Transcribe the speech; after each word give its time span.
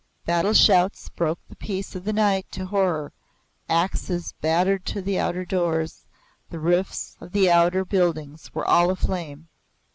Battle 0.25 0.53
shouts 0.55 1.09
broke 1.09 1.37
the 1.47 1.55
peace 1.55 1.93
of 1.93 2.05
the 2.05 2.11
night 2.11 2.47
to 2.53 2.65
horror; 2.65 3.13
axes 3.69 4.33
battered 4.41 4.91
on 4.97 5.03
the 5.03 5.19
outer 5.19 5.45
doors; 5.45 6.07
the 6.49 6.57
roofs 6.57 7.15
of 7.21 7.33
the 7.33 7.51
outer 7.51 7.85
buildings 7.85 8.51
were 8.51 8.67
all 8.67 8.89
aflame. 8.89 9.47